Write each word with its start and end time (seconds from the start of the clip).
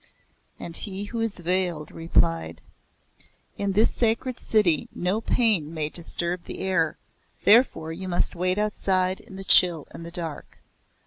And 0.59 0.75
He 0.75 1.03
who 1.03 1.19
is 1.19 1.37
veiled 1.37 1.91
replied; 1.91 2.59
"In 3.59 3.73
this 3.73 3.91
sacred 3.93 4.39
City 4.39 4.89
no 4.95 5.21
pain 5.21 5.71
may 5.71 5.89
disturb 5.89 6.45
the 6.45 6.57
air, 6.61 6.97
therefore 7.43 7.91
you 7.93 8.07
must 8.09 8.35
wait 8.35 8.57
outside 8.57 9.19
in 9.19 9.35
the 9.35 9.43
chill 9.43 9.87
and 9.91 10.03
the 10.03 10.09
dark. 10.09 10.57